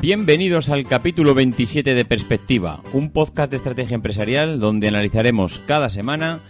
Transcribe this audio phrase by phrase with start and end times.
[0.00, 6.40] Bienvenidos al capítulo 27 de Perspectiva, un podcast de estrategia empresarial donde analizaremos cada semana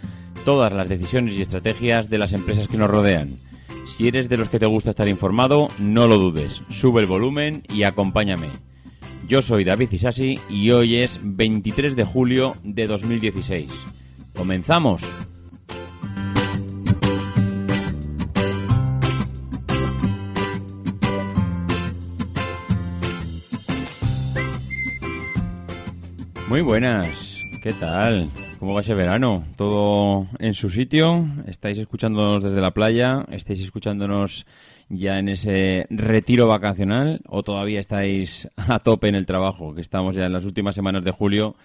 [0.45, 3.35] todas las decisiones y estrategias de las empresas que nos rodean.
[3.85, 7.63] Si eres de los que te gusta estar informado, no lo dudes, sube el volumen
[7.67, 8.47] y acompáñame.
[9.27, 13.67] Yo soy David Isasi y hoy es 23 de julio de 2016.
[14.33, 15.03] ¡Comenzamos!
[26.51, 28.29] Muy buenas, ¿qué tal?
[28.59, 29.45] ¿Cómo va ese verano?
[29.55, 31.25] ¿Todo en su sitio?
[31.47, 33.25] ¿Estáis escuchándonos desde la playa?
[33.31, 34.45] ¿Estáis escuchándonos
[34.89, 37.21] ya en ese retiro vacacional?
[37.29, 39.73] ¿O todavía estáis a tope en el trabajo?
[39.73, 41.55] Que estamos ya en las últimas semanas de julio.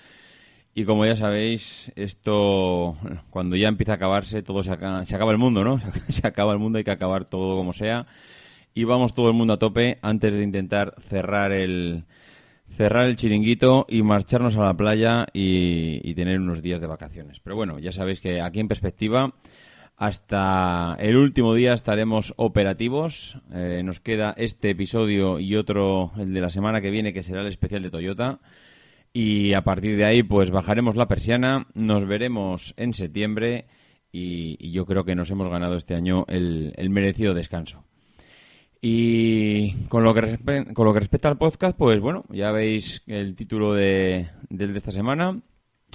[0.73, 2.97] Y como ya sabéis, esto,
[3.31, 5.81] cuando ya empieza a acabarse, todo se acaba, se acaba el mundo, ¿no?
[6.09, 8.07] Se acaba el mundo, hay que acabar todo como sea.
[8.73, 12.05] Y vamos todo el mundo a tope antes de intentar cerrar el,
[12.77, 17.41] cerrar el chiringuito y marcharnos a la playa y, tener unos días de vacaciones.
[17.41, 19.35] Pero bueno, ya sabéis que aquí en perspectiva
[19.97, 23.39] hasta el último día estaremos operativos.
[23.53, 27.41] Eh, nos queda este episodio y otro, el de la semana que viene, que será
[27.41, 28.41] el especial de Toyota.
[29.13, 33.67] Y a partir de ahí, pues bajaremos la persiana, nos veremos en septiembre
[34.13, 37.85] y, yo creo que nos hemos ganado este año el merecido descanso.
[38.89, 40.39] Y con lo, que
[40.73, 44.93] con lo que respecta al podcast, pues bueno, ya veis el título de, de esta
[44.93, 45.41] semana.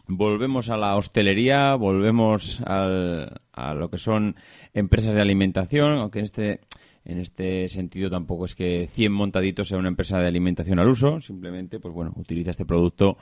[0.08, 4.36] Volvemos a la hostelería, volvemos al, a lo que son
[4.74, 6.60] empresas de alimentación, aunque en este,
[7.06, 11.22] en este sentido tampoco es que 100 montaditos sea una empresa de alimentación al uso,
[11.22, 13.18] simplemente, pues bueno, utiliza este producto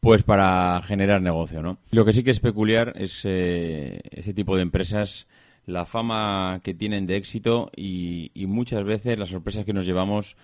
[0.00, 1.78] pues para generar negocio, ¿no?
[1.92, 5.26] Lo que sí que es peculiar es eh, ese tipo de empresas
[5.68, 10.36] la fama que tienen de éxito y, muchas veces las sorpresas que nos llevamos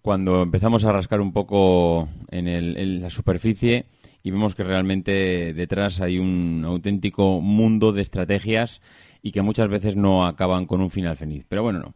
[0.00, 3.84] cuando empezamos a rascar un poco en, la superficie
[4.22, 8.80] y vemos que realmente detrás hay un auténtico mundo de estrategias
[9.22, 11.44] y que muchas veces no acaban con un final feliz.
[11.46, 11.94] Pero bueno, no.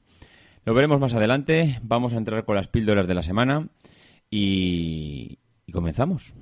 [0.66, 1.80] Lo veremos más adelante.
[1.82, 3.68] Vamos a entrar con las píldoras de la semana
[4.30, 5.38] y
[5.72, 6.34] comenzamos.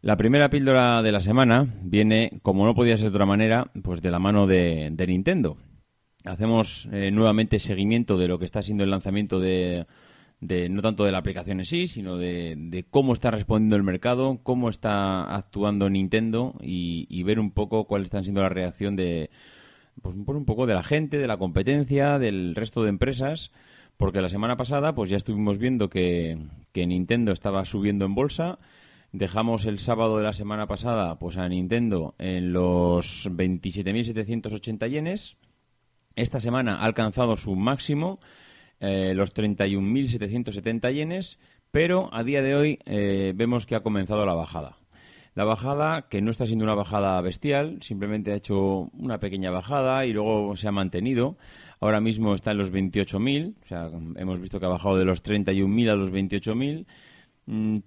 [0.00, 4.00] La primera píldora de la semana viene, como no podía ser de otra manera, pues
[4.00, 5.56] de la mano de, Nintendo.
[6.24, 9.86] Hacemos eh, nuevamente seguimiento de lo que está siendo el lanzamiento de,
[10.40, 14.68] no tanto de la aplicación en sí, sino de, cómo está respondiendo el mercado, cómo
[14.68, 19.30] está actuando Nintendo y, ver un poco cuáles están siendo la reacción de,
[20.00, 23.50] pues, un poco de la gente, de la competencia, del resto de empresas,
[23.96, 26.38] porque la semana pasada pues ya estuvimos viendo que
[26.72, 28.60] Nintendo estaba subiendo en bolsa
[29.12, 35.38] Dejamos el sábado de la semana pasada pues a Nintendo en los 27.780 yenes.
[36.14, 38.20] Esta semana ha alcanzado su máximo,
[38.80, 41.38] eh, los 31.770 yenes,
[41.70, 44.76] pero a día de hoy eh, vemos que ha comenzado la bajada.
[45.34, 50.04] La bajada, que no está siendo una bajada bestial, simplemente ha hecho una pequeña bajada
[50.04, 51.38] y luego se ha mantenido.
[51.80, 55.22] Ahora mismo está en los 28.000, o sea, hemos visto que ha bajado de los
[55.24, 56.84] 31.000 a los 28.000 Mm,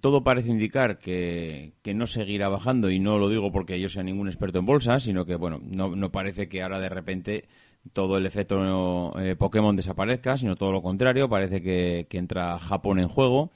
[0.00, 4.28] todo parece indicar que, no seguirá bajando y no lo digo porque yo sea ningún
[4.28, 7.44] experto en bolsa, sino que bueno, no, parece que ahora de repente
[7.92, 13.08] todo el efecto eh, Pokémon desaparezca, sino todo lo contrario, parece que, entra Japón en
[13.08, 13.50] juego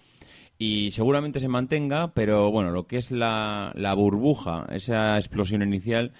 [0.59, 6.13] y seguramente se mantenga, pero bueno, lo que es la, burbuja, esa explosión inicial,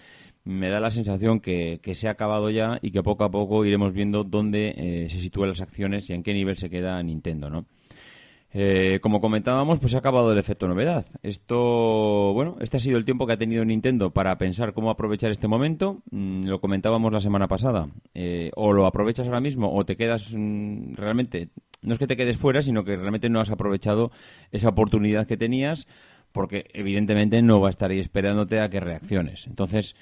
[0.45, 3.93] me da la sensación que, se ha acabado ya y que poco a poco iremos
[3.93, 7.67] viendo dónde eh, se sitúan las acciones y en qué nivel se queda Nintendo, ¿no?
[8.59, 11.05] Eh, como comentábamos, pues ha acabado el efecto novedad.
[11.23, 15.31] Esto, bueno, este ha sido el tiempo que ha tenido Nintendo para pensar cómo aprovechar
[15.31, 16.01] este momento.
[16.11, 17.91] Mm, lo comentábamos la semana pasada.
[18.15, 21.51] Eh, o lo aprovechas ahora mismo o te quedas mm, realmente,
[21.83, 24.11] no es que te quedes fuera, sino que realmente no has aprovechado
[24.53, 25.87] esa oportunidad que tenías
[26.33, 29.47] porque evidentemente no va a estar ahí esperándote a que reacciones.
[29.49, 29.97] Entonces,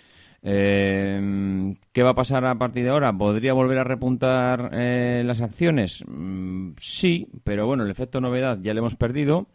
[0.47, 3.17] eh, ¿Qué va a pasar a partir de ahora?
[3.17, 6.05] ¿Podría volver a repuntar eh, las acciones?
[6.07, 9.47] Mm, sí, pero bueno, el efecto novedad ya lo hemos perdido.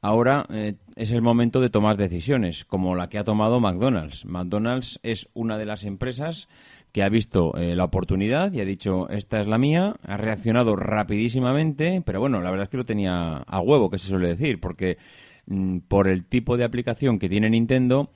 [0.00, 4.24] Ahora eh, es el momento de tomar decisiones, como la que ha tomado McDonald's.
[4.24, 6.48] McDonald's es una de las empresas
[6.92, 12.02] que ha visto la oportunidad y ha dicho, esta es la mía, ha reaccionado rapidísimamente,
[12.04, 14.98] pero bueno, la verdad es que lo tenía a huevo, que se suele decir, porque
[15.46, 18.10] mm, por el tipo de aplicación que tiene Nintendo,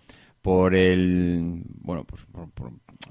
[0.47, 2.25] por el bueno pues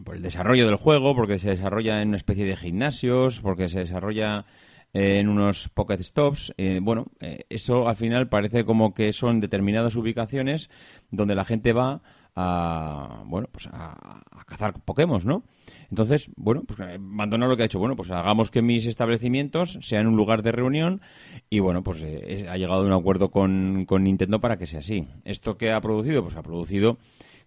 [0.05, 3.79] por, el desarrollo del juego porque se desarrolla en una especie de gimnasios porque se
[3.79, 4.45] desarrolla
[4.93, 9.97] en unos pocket stops eh, bueno eh, eso al final parece como que son determinadas
[9.97, 10.69] ubicaciones
[11.11, 12.01] donde la gente va
[12.37, 15.43] a bueno pues a, cazar Pokémon, ¿no?
[15.89, 19.79] Entonces, bueno, pues eh, Madonna lo que ha hecho, bueno, pues hagamos que mis establecimientos
[19.81, 21.01] sean un lugar de reunión
[21.49, 24.79] y bueno, pues eh, ha llegado a un acuerdo con, con Nintendo para que sea
[24.79, 25.07] así.
[25.23, 26.23] ¿Esto qué ha producido?
[26.23, 26.97] Pues ha producido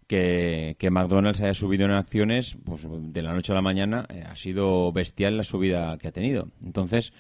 [0.09, 4.25] que, que, McDonald's haya subido en acciones pues de la noche a la mañana eh,
[4.29, 6.49] ha sido bestial la subida que ha tenido.
[6.65, 7.13] Entonces,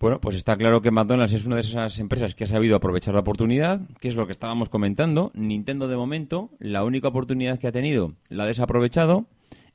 [0.00, 3.14] bueno, pues está claro que McDonald's es una de esas empresas que ha sabido aprovechar
[3.14, 5.30] la oportunidad, que es lo que estábamos comentando.
[5.34, 9.26] Nintendo, de momento, la única oportunidad que ha tenido la ha desaprovechado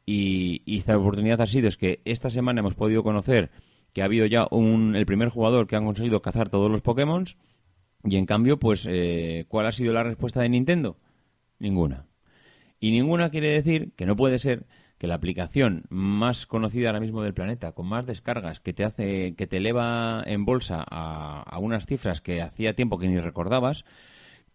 [0.05, 3.49] y, esta oportunidad ha sido es que esta semana hemos podido conocer
[3.93, 7.25] que ha habido ya un, el primer jugador que ha conseguido cazar todos los Pokémon
[8.03, 10.97] y en cambio, pues, eh, ¿cuál ha sido la respuesta de Nintendo?
[11.59, 12.08] Ninguna.
[12.79, 14.65] Y ninguna quiere decir que no puede ser
[14.99, 19.33] que la aplicación más conocida ahora mismo del planeta, con más descargas, que te hace,
[19.35, 23.85] que te eleva en bolsa a, unas cifras que hacía tiempo que ni recordabas,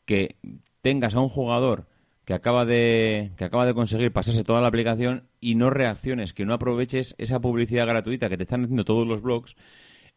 [0.05, 0.37] que
[0.83, 1.87] tengas a un jugador
[2.27, 6.45] que acaba de que acaba de conseguir pasarse toda la aplicación y no reacciones, que
[6.45, 9.57] no aproveches esa publicidad gratuita que te están haciendo todos los blogs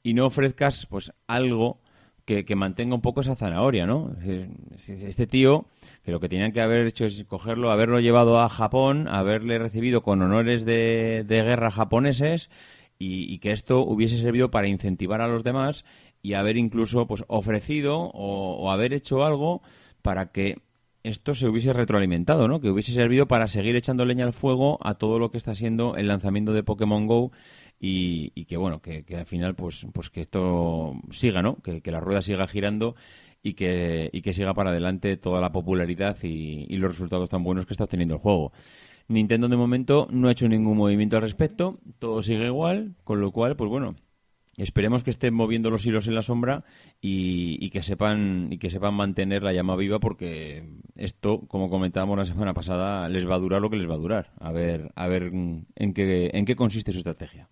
[0.03, 1.81] y no ofrezcas pues algo
[2.27, 4.12] que, mantenga un poco esa zanahoria, ¿no?
[4.75, 5.65] Este tío
[6.03, 10.03] que lo que tenían que haber hecho es cogerlo, haberlo llevado a Japón, haberle recibido
[10.03, 12.50] con honores de, guerra japoneses
[13.00, 15.85] y, que esto hubiese servido para incentivar a los demás
[16.21, 19.62] y haber incluso pues ofrecido o, haber hecho algo
[20.01, 20.57] para que
[21.03, 22.59] esto se hubiese retroalimentado, ¿no?
[22.59, 25.95] Que hubiese servido para seguir echando leña al fuego a todo lo que está siendo
[25.95, 27.31] el lanzamiento de Pokémon Go
[27.79, 31.57] y, que bueno, que, al final pues pues que esto siga, ¿no?
[31.57, 32.95] Que, que la rueda siga girando
[33.44, 37.65] y que, y que siga para adelante toda la popularidad y, los resultados tan buenos
[37.65, 38.51] que está obteniendo el juego.
[39.07, 43.31] Nintendo de momento no ha hecho ningún movimiento al respecto, todo sigue igual, con lo
[43.31, 43.95] cual, pues bueno,
[44.57, 46.65] esperemos que estén moviendo los hilos en la sombra
[47.00, 52.25] y, que sepan y que sepan mantener la llama viva porque esto como comentábamos la
[52.25, 55.07] semana pasada les va a durar lo que les va a durar a ver a
[55.07, 57.50] ver en qué en qué consiste su estrategia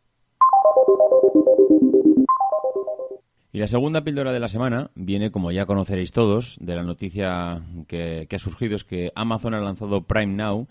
[3.55, 7.61] Y la segunda píldora de la semana viene, como ya conoceréis todos, de la noticia
[7.87, 10.67] que, ha surgido, es que Amazon ha lanzado Prime Now,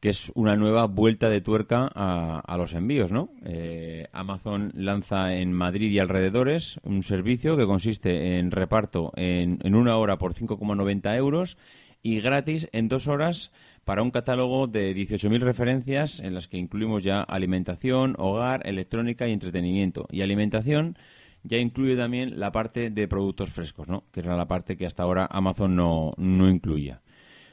[0.00, 3.28] que es una nueva vuelta de tuerca a, los envíos, ¿no?
[3.44, 9.76] Eh, Amazon lanza en Madrid y alrededores un servicio que consiste en reparto en, en
[9.76, 11.56] una hora por 5,90 euros
[12.02, 13.52] y gratis en dos horas
[13.84, 19.32] para un catálogo de 18.000 referencias en las que incluimos ya alimentación, hogar, electrónica y
[19.32, 20.08] entretenimiento.
[20.10, 20.98] Y alimentación
[21.46, 24.04] ya incluye también la parte de productos frescos, ¿no?
[24.12, 27.02] que era la parte que hasta ahora Amazon no, no incluía.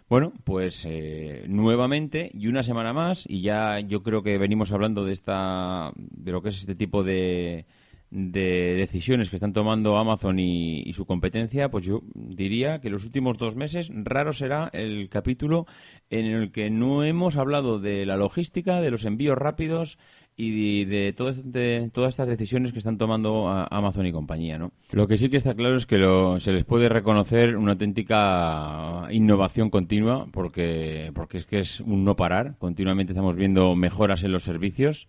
[0.09, 5.05] Bueno, pues eh, nuevamente y una semana más y ya yo creo que venimos hablando
[5.05, 7.65] de esta de lo que es este tipo de,
[8.11, 13.05] de decisiones que están tomando Amazon y, y, su competencia, pues yo diría que los
[13.05, 15.65] últimos dos meses raro será el capítulo
[16.11, 19.97] en el que no hemos hablado de la logística, de los envíos rápidos
[20.35, 21.13] y de,
[21.44, 24.71] de todas estas decisiones que están tomando Amazon y compañía, ¿no?
[24.91, 25.97] Lo que sí que está claro es que
[26.39, 32.15] se les puede reconocer una auténtica innovación continua porque, porque es que es un no
[32.15, 32.56] parar.
[32.57, 35.07] Continuamente estamos viendo mejoras en los servicios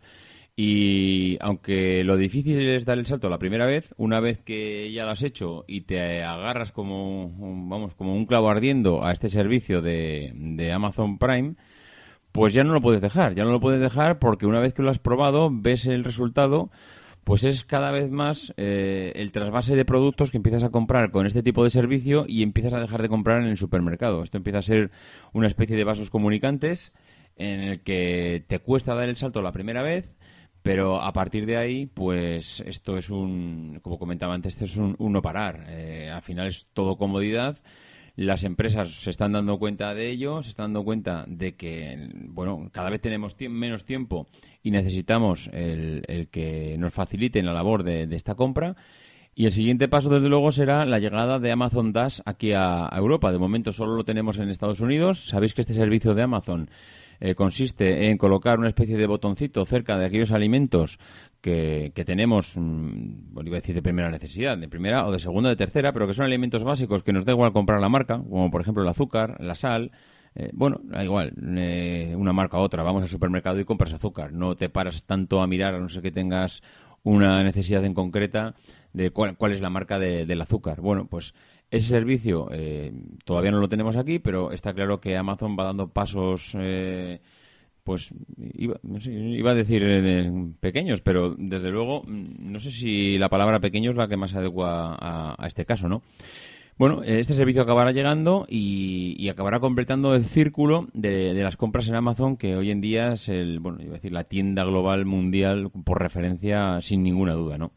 [0.56, 5.05] y aunque lo difícil es dar el salto la primera vez, una vez que ya
[5.05, 7.32] lo has hecho y te agarras como,
[7.69, 11.56] vamos, como un clavo ardiendo a este servicio de, de Amazon Prime,
[12.34, 14.82] pues ya no lo puedes dejar, ya no lo puedes dejar porque una vez que
[14.82, 16.69] lo has probado, ves el resultado,
[17.22, 21.26] pues es cada vez más eh, el trasvase de productos que empiezas a comprar con
[21.26, 24.24] este tipo de servicio y empiezas a dejar de comprar en el supermercado.
[24.24, 24.91] Esto empieza a ser
[25.32, 26.93] una especie de vasos comunicantes
[27.36, 30.12] en el que te cuesta dar el salto la primera vez,
[30.60, 34.96] pero a partir de ahí, pues esto es un, como comentaba antes, esto es un,
[34.98, 35.67] no parar.
[35.69, 37.60] Eh, al final es todo comodidad
[38.17, 42.69] las empresas se están dando cuenta de ello, se están dando cuenta de que, bueno,
[42.73, 44.29] cada vez tenemos menos tiempo
[44.63, 48.77] y necesitamos el, que nos faciliten la labor de, esta compra.
[49.35, 53.33] Y el siguiente paso, desde luego, será la llegada de Amazon Dash aquí a, Europa.
[53.33, 55.27] De momento solo lo tenemos en Estados Unidos.
[55.27, 56.71] Sabéis que este servicio de Amazon
[57.21, 60.99] eh, consiste en colocar una especie de botoncito cerca de aquellos alimentos
[61.41, 65.49] que, tenemos, mm, bueno, iba a decir de primera necesidad, de primera o de segunda
[65.49, 68.17] o de tercera, pero que son alimentos básicos que nos da igual comprar la marca,
[68.17, 69.93] como por ejemplo el azúcar, la sal.
[70.35, 72.83] Eh, bueno, da igual, eh, una marca u otra.
[72.83, 74.33] Vamos al supermercado y compras azúcar.
[74.33, 76.63] No te paras tanto a mirar, a no ser que tengas
[77.03, 78.55] una necesidad en concreta
[78.94, 80.81] de cuál, cuál es la marca del azúcar.
[80.81, 81.35] Bueno, pues
[81.76, 82.93] ese servicio eh,
[83.24, 87.20] todavía no lo tenemos aquí, pero está claro que Amazon va dando pasos, eh,
[87.82, 88.14] pues
[88.54, 93.60] iba, iba, a decir eh, pequeños, pero desde luego mm, no sé si la palabra
[93.60, 96.02] pequeño es la que más adecua a, este caso, ¿no?
[96.76, 102.36] Bueno, este servicio acabará llegando y, acabará completando el círculo de, las compras en Amazon,
[102.36, 106.00] que hoy en día es el, bueno, iba a decir la tienda global mundial por
[106.00, 107.70] referencia sin ninguna duda, ¿no?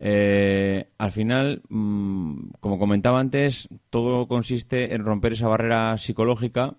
[0.00, 6.76] Eh, al final, mm, como comentaba antes, todo consiste en romper esa barrera psicológica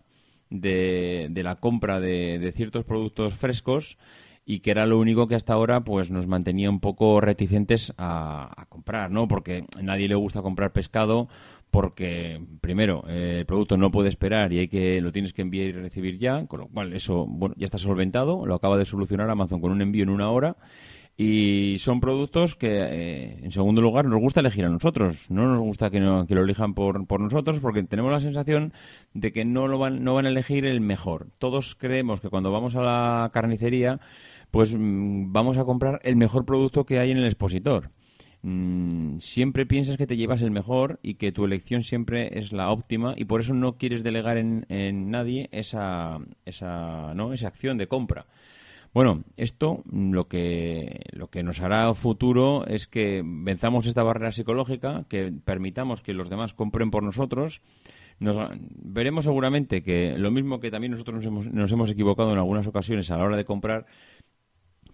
[0.49, 3.97] de, la compra de, ciertos productos frescos
[4.45, 8.65] y que era lo único que hasta ahora pues nos mantenía un poco reticentes a,
[8.69, 9.27] comprar, ¿no?
[9.27, 11.27] Porque a nadie le gusta comprar pescado
[11.69, 15.71] porque primero el producto no puede esperar y hay que lo tienes que enviar y
[15.73, 19.61] recibir ya, con lo cual eso bueno, ya está solventado, lo acaba de solucionar Amazon
[19.61, 20.57] con un envío en una hora
[21.21, 25.29] y son productos que, eh, en segundo lugar, nos gusta elegir a nosotros.
[25.29, 28.71] No nos gusta que, que lo elijan por, por, nosotros porque tenemos la sensación
[29.13, 31.27] de que no, lo van, no van a elegir el mejor.
[31.37, 33.99] Todos creemos que cuando vamos a la carnicería,
[34.49, 37.91] pues mm, vamos a comprar el mejor producto que hay en el expositor.
[38.41, 42.71] Mm, siempre piensas que te llevas el mejor y que tu elección siempre es la
[42.71, 47.33] óptima y por eso no quieres delegar en, en nadie esa, esa, ¿no?
[47.33, 48.25] esa acción de compra.
[48.93, 55.05] Bueno, esto lo que, lo que nos hará futuro es que venzamos esta barrera psicológica,
[55.07, 57.61] que permitamos que los demás compren por nosotros.
[58.19, 62.39] Nos, veremos seguramente que lo mismo que también nosotros nos hemos, nos hemos equivocado en
[62.39, 63.85] algunas ocasiones a la hora de comprar,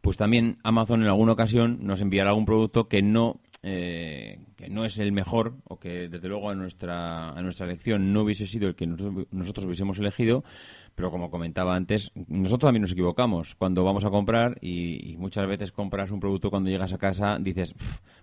[0.01, 4.85] pues también Amazon en alguna ocasión nos enviará algún producto que no eh, que no
[4.85, 8.67] es el mejor o que desde luego a nuestra a nuestra elección no hubiese sido
[8.67, 10.43] el que nosotros hubiésemos elegido
[10.95, 15.71] pero como comentaba antes, nosotros también nos equivocamos cuando vamos a comprar y, muchas veces
[15.71, 17.75] compras un producto cuando llegas a casa dices,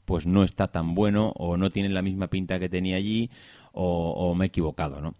[0.05, 3.31] pues no está tan bueno o no tiene la misma pinta que tenía allí
[3.73, 5.14] o, me he equivocado, ¿no?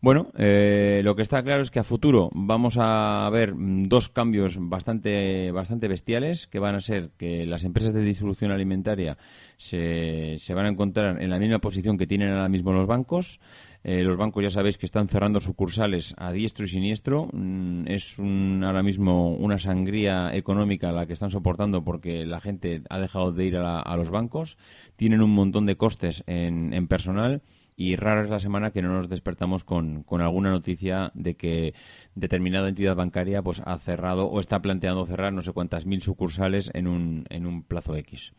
[0.00, 4.58] Bueno, eh, lo que está claro es que a futuro vamos a ver dos cambios
[4.60, 9.16] bastante, bastante bestiales, que van a ser que las empresas de distribución alimentaria
[9.56, 13.40] se, se van a encontrar en la misma posición que tienen ahora mismo los bancos,
[13.86, 17.28] eh, los bancos ya sabéis que están cerrando sucursales a diestro y siniestro.
[17.32, 22.98] Mm, es ahora mismo una sangría económica la que están soportando porque la gente ha
[22.98, 24.56] dejado de ir a, los bancos.
[24.96, 27.42] Tienen un montón de costes en, personal
[27.76, 31.74] y rara es la semana que no nos despertamos con, alguna noticia de que
[32.14, 36.70] determinada entidad bancaria pues ha cerrado o está planteando cerrar no sé cuántas mil sucursales
[36.72, 38.32] en un, en un plazo X.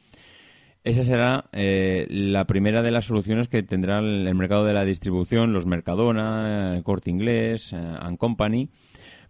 [0.85, 5.51] Esa será eh, la primera de las soluciones que tendrá el, mercado de la distribución,
[5.51, 8.69] los Mercadona, Corte Inglés, eh, and Company,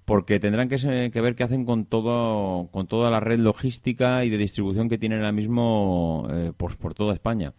[0.04, 0.76] porque tendrán que,
[1.22, 5.20] ver qué hacen con todo con toda la red logística y de distribución que tienen
[5.20, 7.54] ahora mismo eh, por, toda España.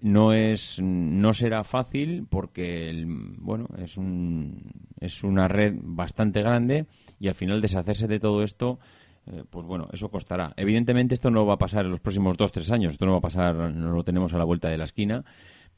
[0.00, 6.86] No es no será fácil porque bueno es un, es una red bastante grande
[7.20, 8.80] y al final deshacerse de todo esto
[9.26, 10.52] eh, pues bueno, eso costará.
[10.56, 13.18] Evidentemente esto no va a pasar en los próximos dos, tres años, esto no va
[13.18, 15.24] a pasar, no lo tenemos a la vuelta de la esquina,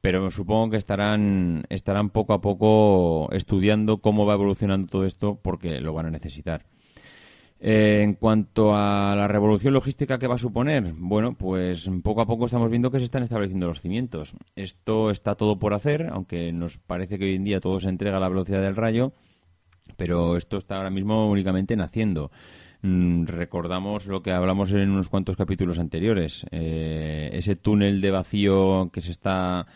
[0.00, 5.80] pero supongo que estarán, estarán poco a poco estudiando cómo va evolucionando todo esto porque
[5.80, 6.64] lo van a necesitar.
[7.64, 12.26] Eh, en cuanto a la revolución logística que va a suponer, bueno, pues poco a
[12.26, 14.34] poco estamos viendo que se están estableciendo los cimientos.
[14.56, 18.16] Esto está todo por hacer, aunque nos parece que hoy en día todo se entrega
[18.16, 19.12] a la velocidad del rayo,
[19.96, 22.32] pero esto está ahora mismo únicamente naciendo.
[22.82, 26.44] Mm, recordamos lo que hablamos en unos cuantos capítulos anteriores.
[26.50, 29.66] Eh, ese túnel de vacío que se está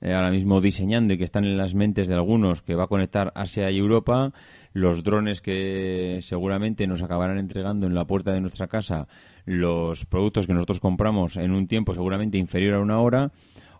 [0.00, 2.88] eh, ahora mismo diseñando y que están en las mentes de algunos, que va a
[2.88, 4.32] conectar Asia y Europa,
[4.72, 9.06] los drones que seguramente nos acabarán entregando en la puerta de nuestra casa
[9.44, 13.30] los productos que nosotros compramos en un tiempo seguramente inferior a una hora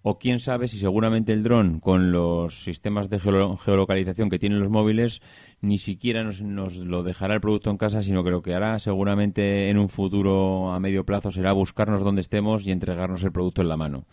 [0.02, 4.70] o quién sabe si seguramente el dron con los sistemas de geolocalización que tienen los
[4.70, 5.20] móviles
[5.60, 6.40] ni siquiera nos,
[6.76, 10.72] lo dejará el producto en casa, sino que lo que hará seguramente en un futuro
[10.72, 14.06] a medio plazo será buscarnos donde estemos y entregarnos el producto en la mano.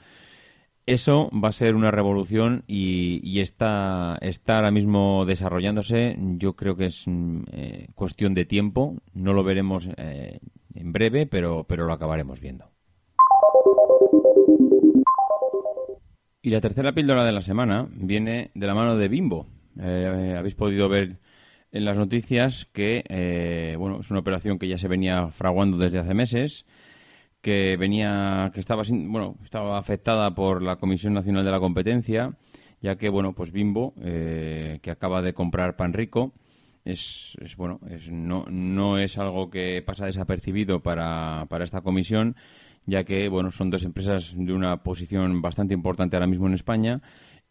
[0.88, 6.16] Eso va a ser una revolución y, está, está ahora mismo desarrollándose.
[6.38, 8.96] Yo creo que es mm, eh, cuestión de tiempo.
[9.14, 10.40] No lo veremos eh,
[10.76, 12.75] en breve, pero, pero lo acabaremos viendo.
[16.46, 19.48] Y la tercera píldora de la semana viene de la mano de Bimbo.
[19.80, 21.18] Eh, habéis podido ver
[21.72, 25.98] en las noticias que eh, bueno es una operación que ya se venía fraguando desde
[25.98, 26.68] hace meses
[27.42, 32.38] que venía que estaba bueno estaba afectada por la Comisión Nacional de la Competencia
[32.80, 36.32] ya que bueno pues Bimbo eh, que acaba de comprar Pan Rico
[36.86, 42.36] es, bueno es, no no es algo que pasa desapercibido para, para esta comisión
[42.86, 47.02] ya que bueno son dos empresas de una posición bastante importante ahora mismo en España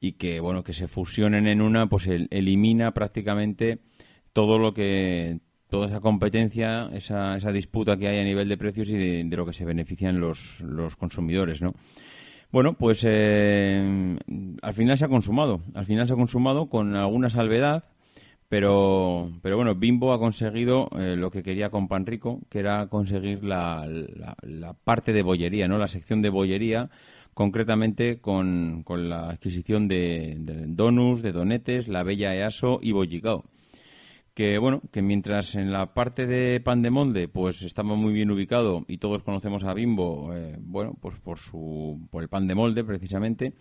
[0.00, 3.80] y que bueno que se fusionen en una pues elimina prácticamente
[4.32, 8.88] todo lo que toda esa competencia esa, esa disputa que hay a nivel de precios
[8.90, 11.74] y de, lo que se benefician los, los consumidores no
[12.54, 14.16] bueno, pues eh,
[14.62, 15.60] al final se ha consumado.
[15.74, 17.82] Al final se ha consumado con alguna salvedad,
[18.48, 22.86] pero, pero bueno, Bimbo ha conseguido eh, lo que quería con Pan Rico, que era
[22.88, 25.78] conseguir la, la, parte de bollería, ¿no?
[25.78, 26.90] La sección de bollería,
[27.32, 33.44] concretamente con, con la adquisición de, de, donuts, de donetes, la Bella Easo y Bollicao
[34.34, 38.32] que bueno, que mientras en la parte de pan de molde pues estaba muy bien
[38.32, 42.56] ubicado y todos conocemos a Bimbo, eh, bueno, pues por su por el pan de
[42.56, 43.54] molde precisamente,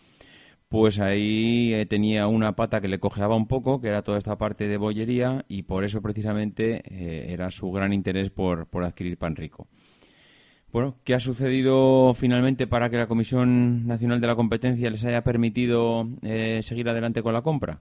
[0.73, 4.39] pues ahí eh, tenía una pata que le cojeaba un poco, que era toda esta
[4.39, 9.19] parte de bollería y por eso precisamente eh, era su gran interés por, por adquirir
[9.19, 9.67] pan rico.
[10.71, 15.23] Bueno, ¿qué ha sucedido finalmente para que la Comisión Nacional de la Competencia les haya
[15.23, 17.79] permitido seguir adelante con la compra?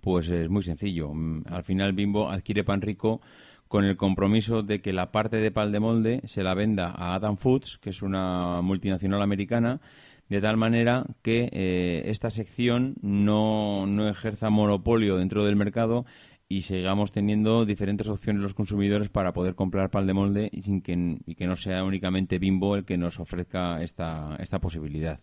[0.00, 1.14] Pues es muy sencillo.
[1.14, 3.20] Mm, al final Bimbo adquiere pan rico
[3.68, 7.14] con el compromiso de que la parte de pan de molde se la venda a
[7.14, 9.80] Adam Foods, que es una multinacional americana,
[10.30, 16.06] de tal manera que eh, esta sección no, no ejerza monopolio dentro del mercado
[16.48, 20.82] y sigamos teniendo diferentes opciones los consumidores para poder comprar pan de molde y, sin
[20.82, 25.20] que, y que no sea únicamente Bimbo el que nos ofrezca esta, esta posibilidad.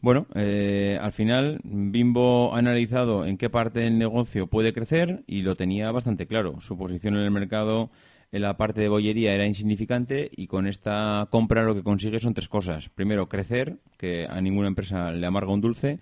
[0.00, 5.42] Bueno, eh, al final Bimbo ha analizado en qué parte del negocio puede crecer y
[5.42, 6.60] lo tenía bastante claro.
[6.60, 7.90] Su posición en el mercado
[8.30, 12.34] en la parte de bollería era insignificante y con esta compra lo que consigue son
[12.34, 12.88] tres cosas.
[12.90, 15.98] Primero, crecer, que a ninguna empresa le amarga un dulce.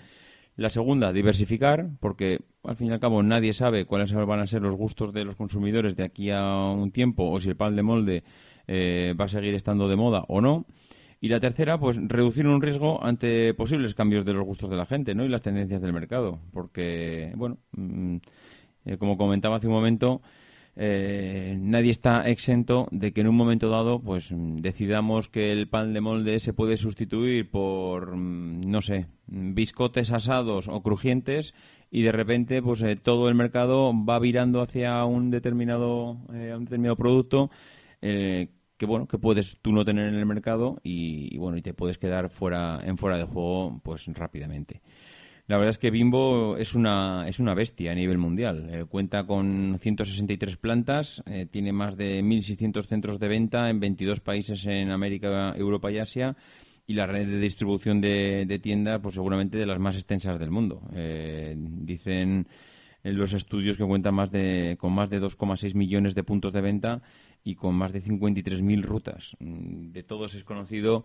[0.56, 4.62] La segunda, diversificar, porque al fin y al cabo nadie sabe cuáles van a ser
[4.62, 7.83] los gustos de los consumidores de aquí a un tiempo o si el pan de
[7.83, 8.25] molde
[8.66, 10.66] eh, va a seguir estando de moda o no.
[11.21, 14.87] Y la tercera, pues reducir un riesgo ante posibles cambios de los gustos de la
[14.87, 15.25] gente ¿no?
[15.25, 16.40] y las tendencias del mercado.
[16.52, 18.16] Porque, bueno, mm,
[18.85, 20.23] eh, como comentaba hace un momento,
[20.76, 25.95] eh, nadie está exento de que en un momento dado pues decidamos que el pan
[25.95, 31.54] de molde se puede sustituir por, mm, no sé, biscotes asados o crujientes
[31.90, 36.97] y de repente pues eh, todo el mercado va virando hacia un determinado, un determinado
[36.97, 37.50] producto
[38.76, 41.99] que bueno que puedes tú no tener en el mercado y, bueno y te puedes
[41.99, 44.82] quedar fuera en fuera de juego pues rápidamente
[45.47, 49.26] la verdad es que Bimbo es una es una bestia a nivel mundial eh, cuenta
[49.26, 54.91] con 163 plantas eh, tiene más de 1.600 centros de venta en 22 países en
[54.91, 56.37] América Europa y Asia
[56.87, 60.50] y la red de distribución de, de tiendas pues seguramente de las más extensas del
[60.50, 62.47] mundo eh, dicen
[63.06, 66.61] en los estudios que cuentan más de, con más de 2,6 millones de puntos de
[66.61, 67.02] venta
[67.45, 69.37] y con más de 53.000 rutas.
[69.39, 71.04] Mm, de todos es conocido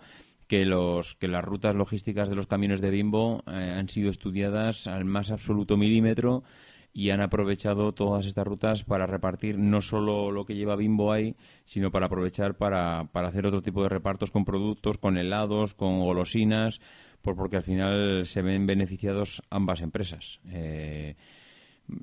[0.52, 4.86] que, los, que las rutas logísticas de los camiones de Bimbo eh, han sido estudiadas
[4.86, 6.44] al más absoluto milímetro
[6.92, 11.38] y han aprovechado todas estas rutas para repartir no solo lo que lleva Bimbo ahí,
[11.64, 16.02] sino para aprovechar para, para hacer otro tipo de repartos con productos, con helados, con
[16.02, 16.82] golosinas,
[17.22, 20.42] por, porque al final se ven beneficiados ambas empresas.
[20.50, 21.16] Eh,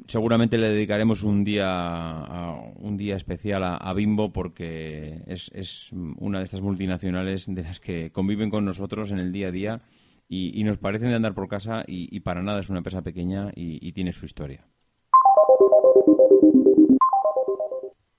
[0.06, 6.60] seguramente le dedicaremos un día un día especial a, Bimbo porque es, una de estas
[6.60, 9.80] multinacionales de las que conviven con nosotros en el día a día
[10.28, 13.92] y, nos parecen de andar por casa y, para nada es una empresa pequeña y,
[13.92, 14.64] tiene su historia.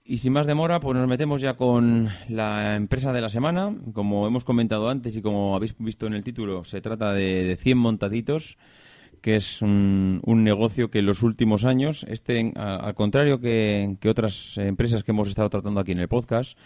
[0.04, 3.76] Y sin más demora, pues nos metemos ya con la empresa de la semana.
[3.94, 7.56] Como hemos comentado antes y como habéis visto en el título, se trata de, de
[7.56, 8.58] 100 montaditos
[9.22, 15.04] que es un, negocio que en los últimos años, este, al contrario que, otras empresas
[15.04, 16.58] que hemos estado tratando aquí en el podcast,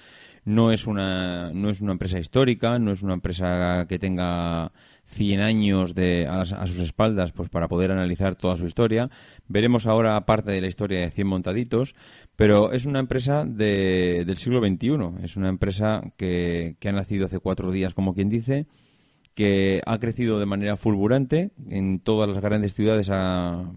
[0.46, 4.72] no es una, no es una empresa histórica, no es una empresa que tenga
[5.06, 9.10] 100 años de, a, sus espaldas pues para poder analizar toda su historia.
[9.48, 11.96] Veremos ahora parte de la historia de 100 montaditos,
[12.36, 15.24] pero es una empresa de, del siglo XXI.
[15.24, 18.66] Es una empresa que, que ha nacido hace cuatro días, como quien dice,
[19.36, 23.10] que ha crecido de manera fulgurante en todas las grandes ciudades.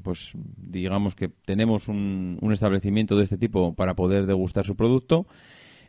[0.03, 5.27] pues digamos que tenemos un, establecimiento de este tipo para poder degustar su producto.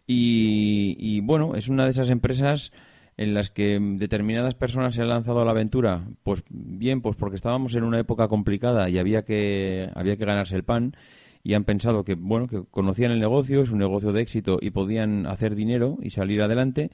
[0.10, 2.72] Y, bueno, es una de esas empresas
[3.18, 7.36] en las que determinadas personas se han lanzado a la aventura, pues bien, pues porque
[7.36, 10.96] estábamos en una época complicada y había que había que ganarse el pan
[11.44, 14.70] y han pensado que bueno, que conocían el negocio, es un negocio de éxito y
[14.70, 16.92] podían hacer dinero y salir adelante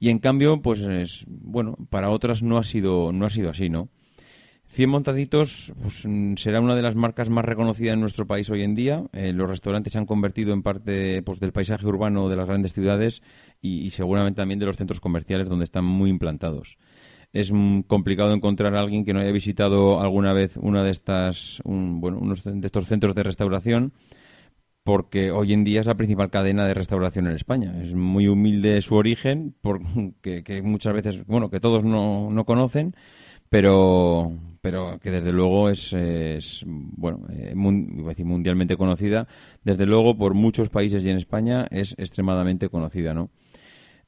[0.00, 3.68] y en cambio, pues es, bueno, para otras no ha sido, no ha sido así,
[3.68, 3.90] ¿no?
[4.72, 6.06] Cien Montaditos pues,
[6.40, 9.04] será una de las marcas más reconocidas en nuestro país hoy en día.
[9.12, 12.72] Eh, los restaurantes se han convertido en parte pues, del paisaje urbano de las grandes
[12.72, 13.20] ciudades
[13.60, 16.78] y, seguramente también de los centros comerciales donde están muy implantados.
[17.32, 17.52] Es
[17.86, 22.42] complicado encontrar a alguien que no haya visitado alguna vez una de estas, bueno, unos
[22.42, 23.92] de estos centros de restauración
[24.90, 27.80] porque hoy en día es la principal cadena de restauración en España.
[27.80, 32.96] Es muy humilde su origen, porque que muchas veces, bueno, que todos no, no conocen,
[33.48, 35.94] pero, pero que desde luego es,
[36.66, 39.28] bueno, eh, mundialmente conocida.
[39.62, 43.30] Desde luego, por muchos países y en España es extremadamente conocida, ¿no?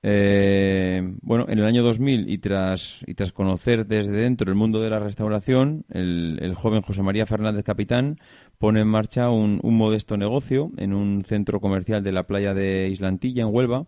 [0.05, 4.81] Eh, bueno, en el año 2000 y tras, y tras conocer desde dentro el mundo
[4.81, 8.18] de la restauración, el, joven José María Fernández Capitán
[8.62, 12.88] pone en marcha un, un, modesto negocio en un centro comercial de la playa de
[12.92, 13.87] Islantilla, en Huelva.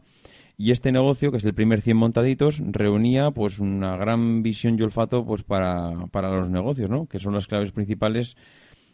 [0.56, 4.82] Y este negocio, que es el primer 100 montaditos, reunía pues una gran visión y
[4.82, 7.06] olfato pues para, para los negocios, ¿no?
[7.06, 8.36] que son las claves principales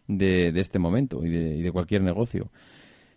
[0.06, 2.50] de, de este momento y de, cualquier negocio.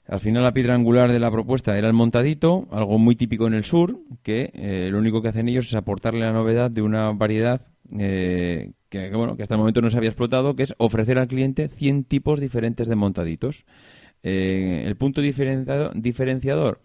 [0.07, 3.55] Al final la piedra angular de la propuesta era el montadito, algo muy típico en
[3.55, 7.11] el sur, que eh, lo único que hacen ellos es aportarle la novedad de una
[7.11, 11.17] variedad eh, que, bueno, que hasta el momento no se había explotado, que es ofrecer
[11.17, 13.65] al cliente 100 tipos diferentes de montaditos.
[14.23, 16.81] Eh, el punto diferenciador,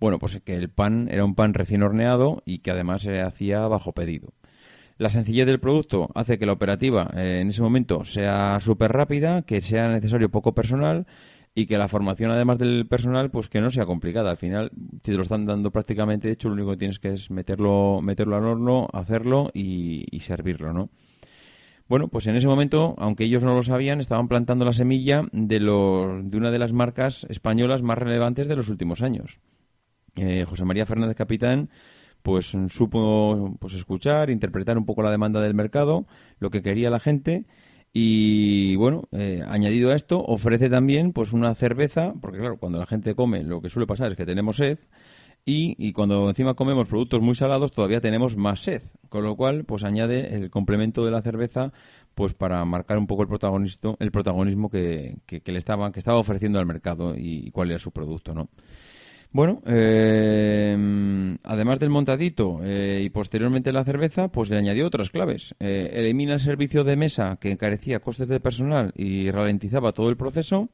[0.00, 3.66] bueno, pues que el pan era un pan recién horneado y que además se hacía
[3.68, 4.32] bajo pedido.
[4.98, 9.62] La sencillez del producto hace que la operativa en ese momento sea súper rápida, que
[9.62, 11.06] sea necesario poco personal
[11.54, 14.30] y que la formación además del personal pues que no sea complicada.
[14.30, 14.70] Al final
[15.04, 18.36] si te lo están dando prácticamente hecho lo único que tienes que es meterlo meterlo
[18.36, 20.90] al horno hacerlo y, servirlo no
[21.88, 25.60] bueno pues en ese momento aunque ellos no lo sabían estaban plantando la semilla de
[25.60, 29.40] lo, de una de las marcas españolas más relevantes de los últimos años.
[30.16, 31.70] Eh, José María Fernández Capitán
[32.22, 36.06] pues supo pues escuchar interpretar un poco la demanda del mercado
[36.38, 37.46] lo que quería la gente
[37.92, 42.86] y bueno, eh, añadido a esto, ofrece también pues una cerveza, porque claro, cuando la
[42.86, 44.78] gente come, lo que suele pasar es que tenemos sed,
[45.46, 49.64] y, y, cuando encima comemos productos muy salados todavía tenemos más sed, con lo cual
[49.64, 51.72] pues añade el complemento de la cerveza
[52.14, 56.18] pues para marcar un poco el protagonismo, el protagonismo que, que, le estaba, que estaba
[56.18, 58.48] ofreciendo al mercado y, cuál era su producto, ¿no?
[59.32, 65.54] Bueno, eh, además del montadito eh, y posteriormente la cerveza, pues le añadió otras claves.
[65.60, 70.16] Eh, elimina el servicio de mesa que encarecía costes de personal y ralentizaba todo el
[70.16, 70.68] proceso.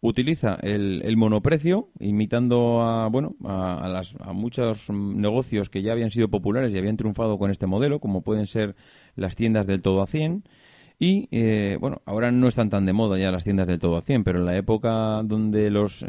[0.00, 6.28] Utiliza el, monoprecio, imitando a, bueno, a, las, a muchos negocios que ya habían sido
[6.28, 8.74] populares y habían triunfado con este modelo, como pueden ser
[9.14, 10.42] las tiendas del todo a 100.
[10.98, 11.28] Y,
[11.76, 14.40] bueno, ahora no están tan de moda ya las tiendas del todo a 100, pero
[14.40, 16.04] en la época donde los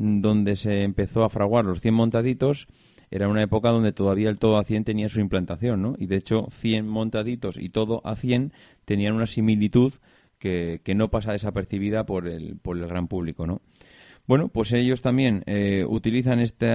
[0.00, 2.68] donde se empezó a fraguar los 100 montaditos,
[3.10, 5.94] era una época donde todavía el todo a 100 tenía su implantación, ¿no?
[5.98, 8.52] Y de hecho, 100 montaditos y todo a 100
[8.86, 9.92] tenían una similitud
[10.38, 13.60] que, que no pasa desapercibida por el, por el gran público, ¿no?
[14.26, 16.68] Bueno, pues ellos también eh, utilizan este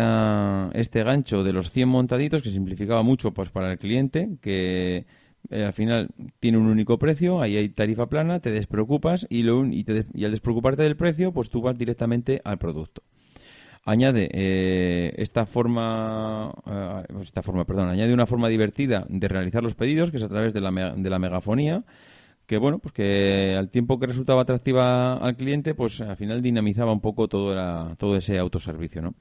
[1.03, 5.05] gancho de los 100 montaditos que simplificaba mucho pues para el cliente, que
[5.49, 6.09] eh, al final
[6.39, 10.31] tiene un único precio, ahí hay tarifa plana, te despreocupas y, lo, y, y al
[10.31, 13.01] despreocuparte del precio, pues tú vas directamente al producto
[13.85, 19.75] añade eh, esta forma eh, esta forma perdón añade una forma divertida de realizar los
[19.75, 21.83] pedidos que es a través de la, de la megafonía
[22.47, 26.91] que bueno pues que al tiempo que resultaba atractiva al cliente pues al final dinamizaba
[26.91, 29.13] un poco todo todo ese autoservicio no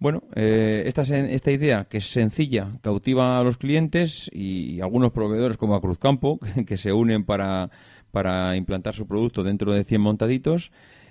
[0.00, 5.56] bueno, eh, esta, esta idea que es sencilla cautiva a los clientes y algunos proveedores
[5.56, 7.70] como a Cruzcampo que se unen para,
[8.12, 10.70] para implantar su producto dentro de 100 montaditos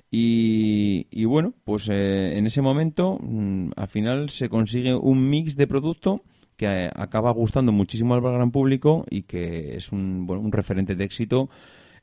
[0.10, 5.68] y, bueno, pues eh, en ese momento mm, al final se consigue un mix de
[5.68, 6.24] producto
[6.56, 11.04] que eh, acaba gustando muchísimo al gran público y que es un, un referente de
[11.04, 11.50] éxito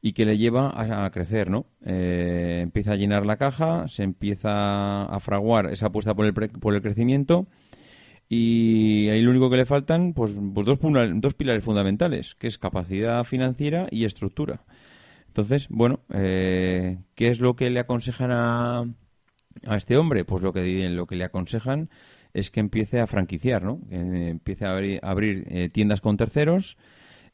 [0.03, 1.65] y que le lleva a, crecer, ¿no?
[1.83, 6.75] Eh, empieza a llenar la caja, se empieza a fraguar esa apuesta por el, por
[6.75, 7.47] el crecimiento
[8.29, 10.79] y ahí lo único que le faltan, pues, pues dos,
[11.15, 14.61] dos pilares fundamentales, que es capacidad financiera y estructura.
[15.35, 18.85] Entonces, bueno, eh, ¿qué es lo que le aconsejan a,
[19.67, 20.25] a este hombre?
[20.25, 21.91] Pues lo que, lo que le aconsejan
[22.35, 23.81] es que empiece a franquiciar, ¿no?
[23.89, 26.77] Que empiece a abrir, eh, tiendas con terceros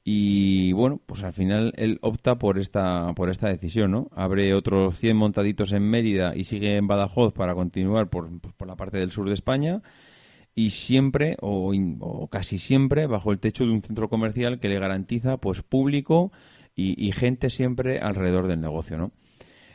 [0.03, 4.09] y bueno, pues al final él opta por esta por esta decisión, ¿no?
[4.15, 8.77] Abre otros 100 montaditos en Mérida y sigue en Badajoz para continuar por, por la
[8.77, 9.83] parte del sur de España
[10.55, 14.79] y siempre o, o, casi siempre bajo el techo de un centro comercial que le
[14.79, 16.33] garantiza pues público
[16.97, 19.13] y, gente siempre alrededor del negocio, ¿no?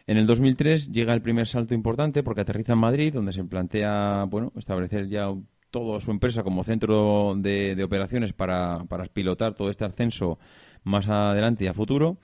[0.07, 4.25] En el 2003 llega el primer salto importante porque aterriza en Madrid, donde se plantea,
[4.29, 5.33] bueno, establecer ya
[5.71, 10.37] toda su empresa como centro de, operaciones para, para, pilotar todo este ascenso
[10.83, 12.17] más adelante y a futuro.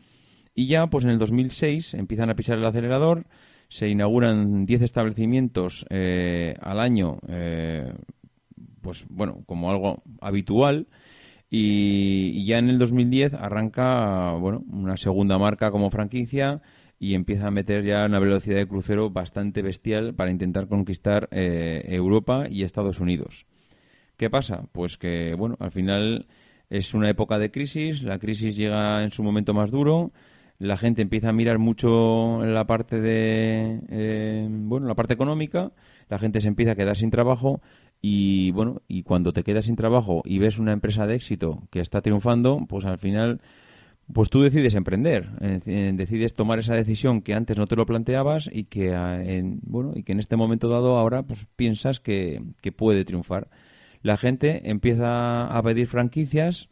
[0.53, 3.25] Y ya, pues en el 2006 empiezan a pisar el acelerador,
[3.67, 7.93] se inauguran 10 establecimientos eh, al año, eh,
[8.81, 10.87] pues bueno, como algo habitual.
[11.53, 16.61] Y, ya en el 2010 arranca bueno, una segunda marca como franquicia
[16.97, 21.83] y empieza a meter ya una velocidad de crucero bastante bestial para intentar conquistar eh,
[21.87, 23.45] Europa y Estados Unidos.
[24.15, 24.63] ¿Qué pasa?
[24.71, 26.27] Pues que, bueno, al final
[26.69, 30.13] Es una época de crisis, la crisis llega en su momento más duro,
[30.57, 35.71] la gente empieza a mirar mucho la parte de eh, bueno la parte económica
[36.07, 37.61] la gente se empieza a quedar sin trabajo
[38.01, 41.79] y bueno y cuando te quedas sin trabajo y ves una empresa de éxito que
[41.81, 43.41] está triunfando pues al final
[44.13, 45.29] pues tú decides emprender.
[45.39, 49.93] Decides tomar esa decisión que antes no te lo planteabas y que ah, en, bueno
[49.95, 53.49] y que en este momento dado ahora pues piensas que, que puede triunfar.
[54.01, 56.69] La gente empieza a pedir franquicias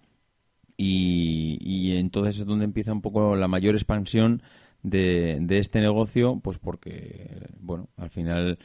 [0.82, 4.42] y, entonces es donde empieza un poco la mayor expansión
[4.82, 8.60] de, de este negocio, pues porque, bueno, al final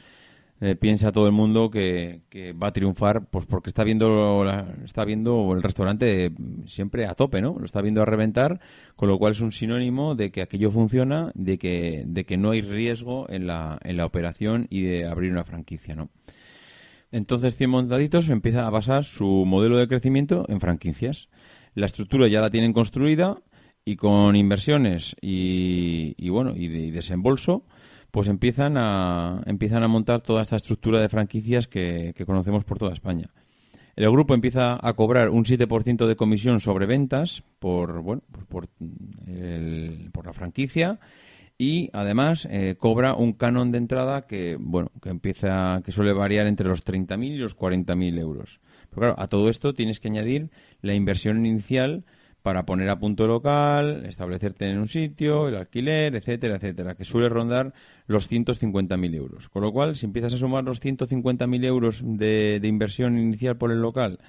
[0.61, 2.21] eh, piensa todo el mundo que,
[2.61, 4.43] va a triunfar, pues porque está viendo,
[4.83, 6.31] está viendo el restaurante
[6.65, 7.55] siempre a tope, ¿no?
[7.59, 8.59] Lo está viendo a reventar,
[8.95, 12.51] con lo cual es un sinónimo de que aquello funciona, de que, de que no
[12.51, 16.09] hay riesgo en la, en la operación y de abrir una franquicia, ¿no?
[17.11, 21.29] Entonces, 100 montaditos empieza a basar su modelo de crecimiento en franquicias
[21.75, 23.37] la estructura ya la tienen construida
[23.83, 27.65] y con inversiones y, bueno y, desembolso
[28.15, 32.93] pues empiezan a empiezan a montar toda esta estructura de franquicias que, conocemos por toda
[32.93, 33.29] España.
[33.97, 38.69] El grupo empieza a cobrar un 7% de comisión sobre ventas por bueno por,
[40.13, 40.97] por la franquicia
[41.57, 46.47] y además eh, cobra un canon de entrada que bueno que empieza que suele variar
[46.47, 48.61] entre los 30.000 y los 40.000 euros.
[48.91, 50.51] Pero claro, a todo esto tienes que añadir
[50.81, 52.05] la inversión inicial
[52.45, 57.27] para poner a punto local, establecerte en un sitio, el alquiler, etcétera, etcétera, que suele
[57.27, 57.73] rondar
[58.05, 59.49] los 150.000 euros.
[59.49, 63.81] Con lo cual, si empiezas a sumar los 150.000 euros de, inversión inicial por el
[63.81, 64.19] local,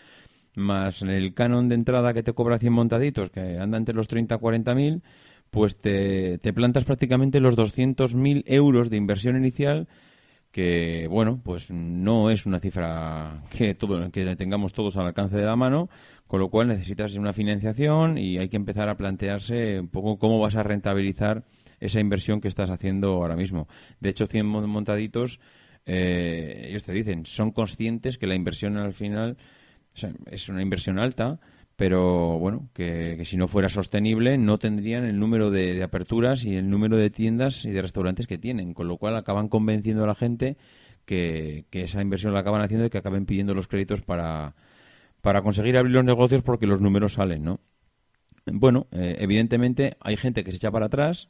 [0.54, 4.34] más el canon de entrada que te cobra 100 montaditos, que anda entre los 30
[4.34, 5.02] a 40.000,
[5.50, 9.88] pues te, te plantas prácticamente los 200.000 euros de inversión inicial
[10.56, 15.44] que bueno, pues no es una cifra que todo que tengamos todos al alcance de
[15.44, 15.90] la mano,
[16.26, 20.40] con lo cual necesitas una financiación y hay que empezar a plantearse un poco cómo
[20.40, 21.44] vas a rentabilizar
[21.78, 23.68] esa inversión que estás haciendo ahora mismo.
[24.00, 25.40] De hecho, 100 montaditos,
[25.84, 29.36] eh, ellos te dicen, son conscientes que la inversión al final
[30.30, 31.38] es una inversión alta,
[31.76, 36.70] pero bueno, que, si no fuera sostenible no tendrían el número de, aperturas y el
[36.70, 40.14] número de tiendas y de restaurantes que tienen, con lo cual acaban convenciendo a la
[40.14, 40.56] gente
[41.04, 44.54] que, esa inversión la acaban haciendo y que acaben pidiendo los créditos para,
[45.20, 47.60] para conseguir abrir los negocios porque los números salen, ¿no?
[48.46, 51.28] Bueno, eh, evidentemente hay gente que se echa para atrás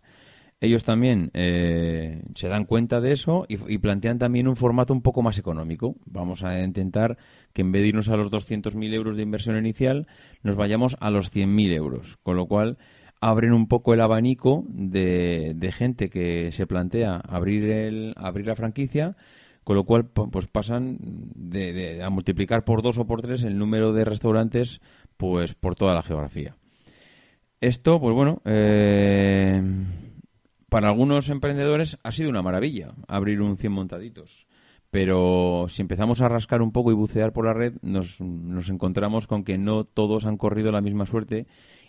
[0.61, 5.23] ellos también eh, se dan cuenta de eso y, plantean también un formato un poco
[5.23, 5.97] más económico.
[6.07, 7.19] Vamos a intentar
[7.53, 10.07] que en vez de irnos a los 200.000 euros de inversión inicial,
[10.43, 12.17] nos vayamos a los 100.000 euros.
[12.23, 12.79] Con lo cual,
[13.21, 19.17] abren un poco el abanico de, gente que se plantea abrir, el, abrir la franquicia,
[19.63, 23.93] con lo cual pues pasan de, a multiplicar por dos o por tres el número
[23.93, 24.81] de restaurantes
[25.17, 26.57] pues por toda la geografía.
[27.61, 29.63] Esto, pues bueno, eh,
[30.69, 34.47] para algunos emprendedores ha sido una maravilla abrir un 100 montaditos.
[34.91, 39.27] Pero si empezamos a rascar un poco y bucear por la red, nos, nos encontramos
[39.27, 41.47] con que no todos han corrido la misma suerte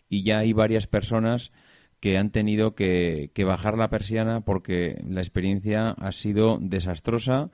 [0.10, 1.52] y ya hay varias personas
[2.00, 7.50] que han tenido que, bajar la persiana porque la experiencia ha sido desastrosa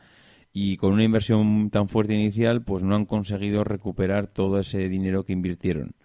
[0.52, 5.24] y con una inversión tan fuerte inicial pues no han conseguido recuperar todo ese dinero
[5.24, 5.96] que invirtieron.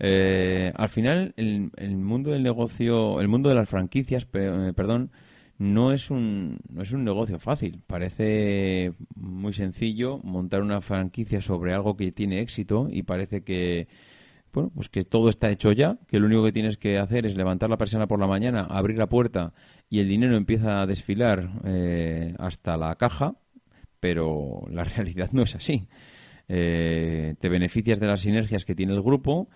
[0.00, 5.10] Eh, al final, el, mundo del negocio, el mundo de las franquicias, eh, perdón,
[5.58, 7.82] no es un no es un negocio fácil.
[7.86, 13.88] Parece muy sencillo montar una franquicia sobre algo que tiene éxito y parece que
[14.52, 17.36] bueno, pues que todo está hecho ya, que lo único que tienes que hacer es
[17.36, 19.52] levantar la persiana por la mañana, abrir la puerta
[19.90, 23.34] y el dinero empieza a desfilar eh, hasta la caja,
[24.00, 25.88] pero la realidad no es así.
[26.46, 29.48] te beneficias de las sinergias que tiene el grupo,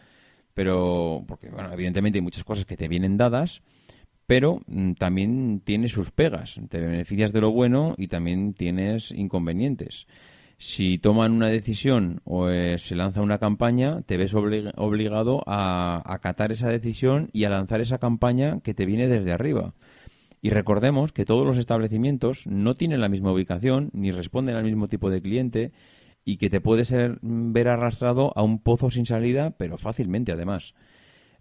[0.55, 3.62] pero porque bueno, evidentemente hay muchas cosas que te vienen dadas,
[4.27, 6.61] pero mm, también tiene sus pegas.
[6.69, 10.07] Te beneficias de lo bueno y también tienes inconvenientes.
[10.59, 16.53] Si toman una decisión o eh, se lanza una campaña, te ves obligado a acatar
[16.53, 19.75] esa decisión y a lanzar esa campaña que te viene desde arriba.
[20.41, 24.88] Y recordemos que todos los establecimientos no tienen la misma ubicación ni responden al mismo
[24.88, 25.73] tipo de cliente
[26.25, 30.75] y que te puede ser, ver arrastrado a un pozo sin salida, pero fácilmente además.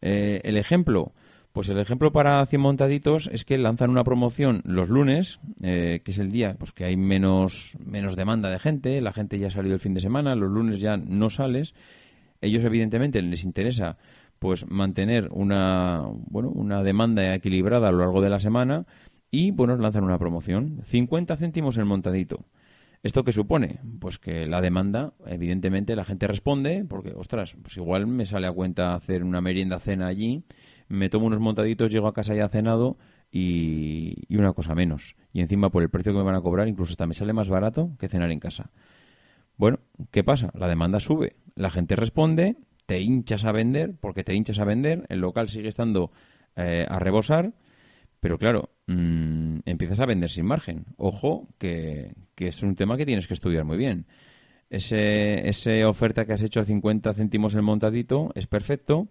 [0.02, 1.14] Eh, el ejemplo,
[1.52, 6.12] pues el ejemplo para 100 montaditos es que lanzan una promoción los lunes, eh, que
[6.12, 9.52] es el día pues que hay menos, menos demanda de gente, la gente ya ha
[9.52, 11.74] salido el fin de semana, los lunes ya no sales.
[12.40, 13.98] Ellos evidentemente les interesa
[14.40, 18.88] pues mantener una, bueno, una demanda equilibrada a lo largo de la semana
[19.30, 22.46] y bueno, lanzan una promoción, 50 céntimos el montadito.
[23.04, 23.80] ¿Esto qué supone?
[24.00, 28.52] Pues que la demanda, evidentemente, la gente responde, porque, ostras, pues igual me sale a
[28.52, 30.44] cuenta hacer una merienda cena allí,
[30.88, 32.98] me tomo unos montaditos, llego a casa ya cenado
[33.32, 35.16] y, una cosa menos.
[35.34, 37.50] Y encima, por el precio que me van a cobrar, incluso hasta me sale más
[37.50, 38.70] barato que cenar en casa.
[39.58, 39.80] Bueno,
[40.12, 40.52] ¿qué pasa?
[40.54, 45.06] La demanda sube, la gente responde, te hinchas a vender, porque te hinchas a vender,
[45.10, 46.12] el local sigue estando
[46.56, 47.54] eh, a rebosar,
[48.22, 50.86] pero claro, mm, empiezas a vender sin margen.
[50.96, 54.06] Ojo, que, es un tema que tienes que estudiar muy bien.
[54.70, 59.10] Ese, esa oferta que has hecho a 50 céntimos el montadito es perfecto,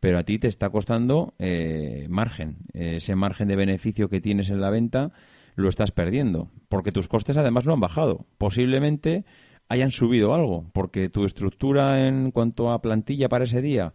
[0.00, 2.58] pero a ti te está costando eh, margen.
[2.72, 5.12] Ese margen de beneficio que tienes en la venta
[5.56, 8.26] lo estás perdiendo, porque tus costes además no han bajado.
[8.38, 9.24] Posiblemente
[9.68, 13.92] hayan subido algo, porque tu estructura en cuanto a plantilla para ese día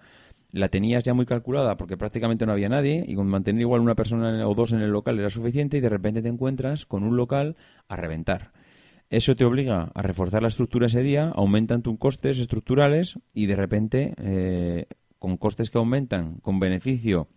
[0.58, 3.96] la tenías ya muy calculada porque prácticamente no había nadie y con mantener igual una
[3.96, 7.16] persona o dos en el local era suficiente y de repente te encuentras con un
[7.18, 7.56] local
[7.88, 8.52] a reventar.
[9.10, 13.56] Eso te obliga a reforzar la estructura ese día, aumentan tus costes estructurales y de
[13.56, 17.30] repente eh, con costes que aumentan, con beneficio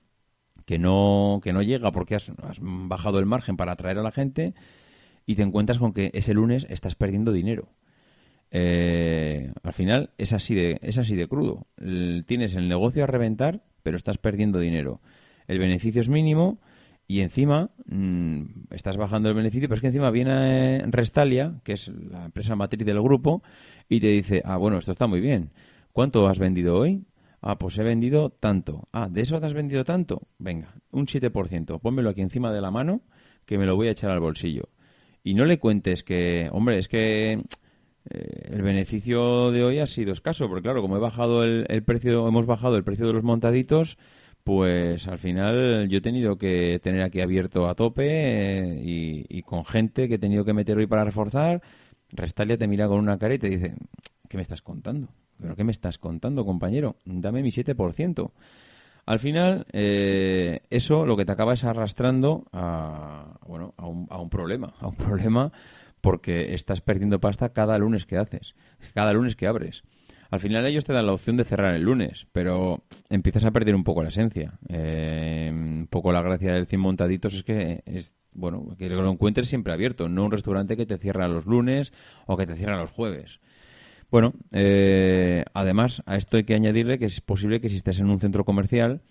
[0.67, 4.11] que no, que no llega porque has, has bajado el margen para atraer a la
[4.11, 4.55] gente
[5.27, 7.69] y te encuentras con que ese lunes estás perdiendo dinero.
[8.51, 11.67] Eh, al final es así de, es así de crudo.
[12.27, 15.01] tienes el negocio a reventar, pero estás perdiendo dinero.
[15.47, 16.61] El beneficio es mínimo
[17.07, 21.89] y encima mm, estás bajando el beneficio, pero es que encima viene Restalia, que es
[21.89, 23.43] la empresa matriz del grupo,
[23.89, 25.51] y te dice, ah, bueno, esto está muy bien.
[25.93, 27.05] ¿Cuánto has vendido hoy?
[27.43, 28.89] Ah, pues he vendido tanto.
[28.93, 30.29] Ah, ¿de eso te has vendido tanto?
[30.39, 31.81] Venga, un 7%.
[31.81, 33.01] Pónmelo aquí encima de la mano
[33.47, 34.69] que me lo voy a echar al bolsillo.
[35.25, 37.43] Y no le cuentes que, hombre, es que
[38.09, 42.27] eh, el beneficio de hoy ha sido escaso, porque claro, como he bajado el, precio,
[42.27, 43.99] hemos bajado el precio de los montaditos,
[44.43, 49.65] pues al final yo he tenido que tener aquí abierto a tope eh, y, con
[49.65, 51.61] gente que he tenido que meter hoy para reforzar.
[52.11, 53.75] Restalia te mira con una cara y te dice,
[54.29, 55.09] ¿qué me estás contando?
[55.41, 56.97] ¿Pero qué me estás contando, compañero?
[57.05, 58.31] Dame mi 7%.
[59.07, 64.21] Al final, eh, eso lo que te acaba es arrastrando a, bueno, a un, a
[64.21, 65.53] un problema, a un problema
[66.01, 68.55] porque estás perdiendo pasta cada lunes que haces,
[68.95, 69.83] cada lunes que abres.
[70.31, 73.75] Al final ellos te dan la opción de cerrar el lunes, pero empiezas a perder
[73.75, 74.59] un poco la esencia.
[74.69, 79.49] Eh, un poco la gracia del 100 montaditos es que es bueno que lo encuentres
[79.49, 81.93] siempre abierto, no un restaurante que te cierra los lunes
[82.27, 83.41] o que te cierra los jueves.
[84.11, 88.11] Bueno, eh, además a esto hay que añadirle que es posible que si estés en
[88.11, 89.03] un centro comercial,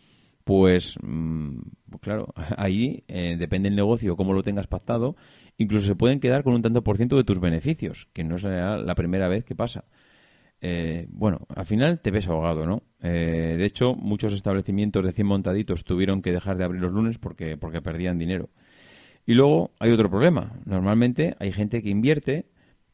[0.50, 1.60] pues mm,
[2.02, 5.16] claro, ahí eh, depende el negocio, cómo lo tengas pactado
[5.60, 8.78] incluso se pueden quedar con un tanto por ciento de tus beneficios, que no será
[8.78, 9.84] la primera vez que pasa.
[10.62, 12.82] Eh, bueno, al final te ves ahogado, ¿no?
[13.04, 17.18] Eh, de hecho, muchos establecimientos de 100 montaditos tuvieron que dejar de abrir los lunes
[17.20, 18.50] porque, porque perdían dinero.
[19.26, 20.54] Y luego hay otro problema.
[20.66, 22.46] Normalmente hay gente que invierte,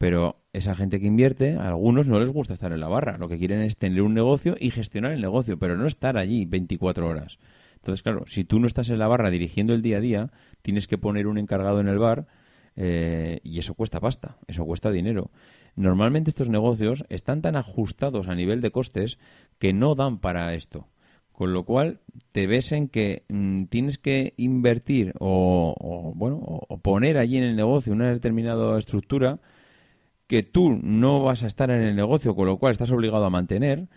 [0.06, 3.18] pero esa gente que invierte, a algunos no les gusta estar en la barra.
[3.18, 6.46] Lo que quieren es tener un negocio y gestionar el negocio, pero no estar allí
[6.46, 7.40] 24 horas.
[7.78, 10.86] Entonces, claro, si tú no estás en la barra dirigiendo el día a día, tienes
[10.86, 12.28] que poner un encargado en el bar
[12.76, 15.32] eh, y eso cuesta pasta, eso cuesta dinero.
[15.76, 19.18] Normalmente estos negocios están tan ajustados a nivel de costes
[19.58, 20.88] que no dan para esto.
[21.32, 22.00] Con lo cual
[22.32, 27.56] te ves en que mm, tienes que invertir o, bueno o poner allí en el
[27.56, 29.40] negocio una determinada estructura
[30.28, 33.30] que tú no vas a estar en el negocio, con lo cual estás obligado a
[33.30, 33.88] mantener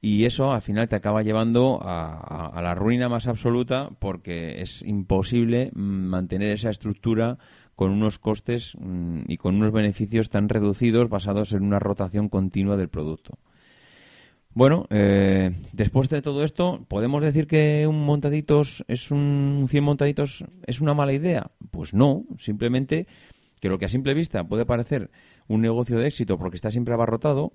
[0.00, 4.82] y eso al final te acaba llevando a, a la ruina más absoluta porque es
[4.82, 7.38] imposible mm, mantener esa estructura
[7.74, 12.76] con unos costes mm, y con unos beneficios tan reducidos basados en una rotación continua
[12.76, 13.38] del producto.
[14.54, 20.44] Bueno, eh, después de todo esto, ¿podemos decir que un montaditos es un 100 montaditos
[20.66, 21.52] es una mala idea?
[21.70, 23.06] Pues no, simplemente
[23.60, 25.10] que lo que a simple vista puede parecer
[25.48, 27.52] un negocio de éxito porque está siempre abarrotado,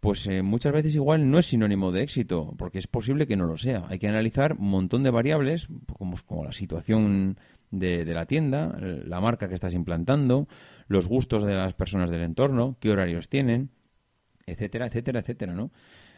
[0.00, 3.46] pues eh, muchas veces igual no es sinónimo de éxito, porque es posible que no
[3.46, 3.86] lo sea.
[3.88, 5.68] Hay que analizar un montón de variables,
[5.98, 7.38] como, como la situación
[7.70, 10.46] de, la tienda, la marca que estás implantando,
[10.88, 13.70] los gustos de las personas del entorno, qué horarios tienen,
[14.46, 15.70] etcétera, etcétera, etcétera, ¿no?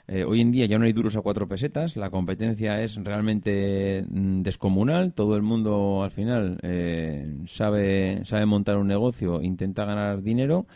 [0.09, 4.05] Eh, hoy en día ya no hay duros a cuatro pesetas, la competencia es realmente
[4.09, 10.22] mm, descomunal, todo el mundo al final eh, sabe, sabe montar un negocio, intenta ganar
[10.22, 10.66] dinero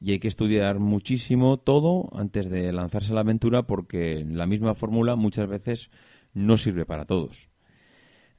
[0.00, 4.74] y hay que estudiar muchísimo todo antes de lanzarse a la aventura porque la misma
[4.74, 5.90] fórmula muchas veces
[6.34, 7.48] no sirve para todos.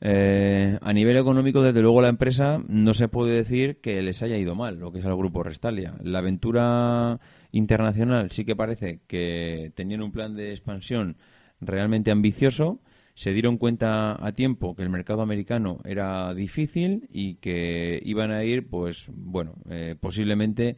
[0.01, 4.38] Eh, a nivel económico, desde luego, la empresa no se puede decir que les haya
[4.38, 5.95] ido mal, lo que es el grupo Restalia.
[6.01, 7.20] La aventura
[7.51, 11.18] internacional sí que parece que tenían un plan de expansión
[11.60, 12.80] realmente ambicioso.
[13.14, 18.45] Se dieron cuenta a tiempo que el mercado americano era difícil y que iban a
[18.45, 20.78] ir, pues, bueno, eh, posiblemente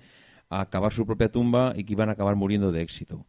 [0.52, 3.26] a acabar su propia tumba y que iban a acabar muriendo de éxito.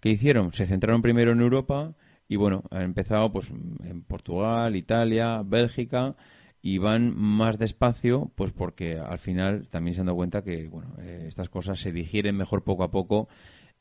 [0.00, 0.52] ¿Qué hicieron?
[0.52, 1.94] Se centraron primero en Europa
[2.28, 6.14] y bueno, han empezado pues en Portugal, Italia, Bélgica
[6.62, 10.94] y van más despacio pues porque al final también se han dado cuenta que bueno,
[11.00, 13.28] eh, estas cosas se digieren mejor poco a poco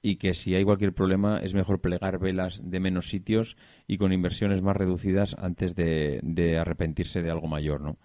[0.01, 3.57] y que si hay cualquier problema es mejor plegar velas de menos sitios
[3.87, 7.97] y con inversiones más reducidas antes de, de arrepentirse de algo mayor, ¿no?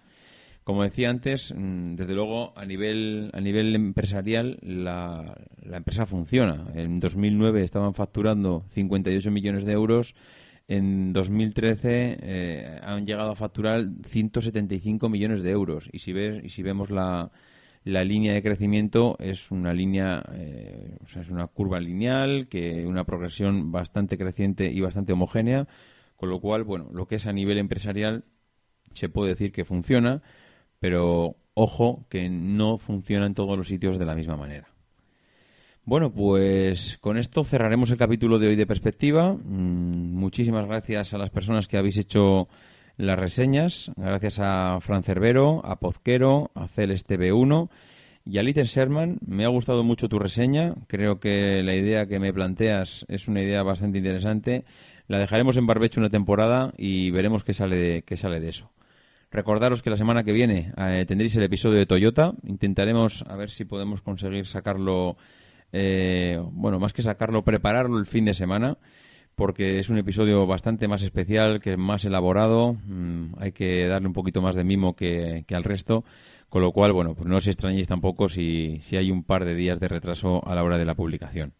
[0.64, 6.66] Como decía antes, mm, desde luego a nivel, a nivel empresarial la, la empresa funciona.
[6.74, 10.14] En 2009 estaban facturando 58 millones de euros.
[10.68, 15.88] En 2013 eh, han llegado a facturar 175 millones de euros.
[15.92, 17.32] Y si, ves, y si vemos la,
[17.82, 23.72] la línea de crecimiento es una línea, eh, es una curva lineal, que una progresión
[23.72, 25.66] bastante creciente y bastante homogénea,
[26.16, 28.24] con lo cual, bueno, lo que es a nivel empresarial
[28.94, 30.22] se puede decir que funciona
[30.82, 34.66] pero ojo que no funciona en todos los sitios de la misma manera.
[35.84, 39.32] Bueno, pues con esto cerraremos el capítulo de hoy de perspectiva.
[39.32, 42.48] Mm, muchísimas gracias a las personas que habéis hecho
[42.96, 43.92] las reseñas.
[43.96, 47.68] Gracias a Fran Cervero, a Pozquero, a Celeste B1
[48.24, 49.18] y a Litten Sherman.
[49.24, 50.74] Me ha gustado mucho tu reseña.
[50.88, 54.64] Creo que la idea que me planteas es una idea bastante interesante.
[55.06, 58.72] La dejaremos en barbecho una temporada y veremos qué sale qué sale de eso.
[59.32, 62.34] Recordaros que la semana que viene eh, tendréis el episodio de Toyota.
[62.44, 65.16] Intentaremos a ver si podemos conseguir sacarlo,
[65.72, 68.76] eh, bueno, más que sacarlo, prepararlo el fin de semana,
[69.34, 72.74] porque es un episodio bastante más especial, que más elaborado.
[72.84, 76.04] Mm, hay que darle un poquito más de mimo que, que, al resto.
[76.50, 79.54] Con lo cual, bueno, pues no os extrañéis tampoco si, si hay un par de
[79.54, 81.54] días de retraso a la hora de la publicación.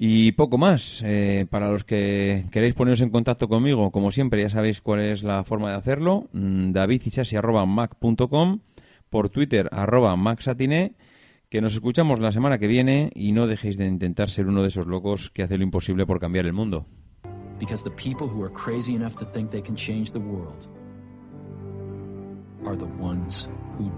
[0.00, 1.02] Y poco más.
[1.04, 5.24] Eh, para los que queréis poneros en contacto conmigo, como siempre, ya sabéis cuál es
[5.24, 6.28] la forma de hacerlo.
[6.32, 8.60] Mm, davidichasi.mac.com
[9.10, 10.94] por Twitter arroba maxatiné
[11.48, 14.68] que nos escuchamos la semana que viene y no dejéis de intentar ser uno de
[14.68, 16.86] esos locos que hace lo imposible por cambiar el mundo.
[17.58, 20.68] Because the people who are crazy enough to think they can change the world
[22.64, 23.90] are the ones who.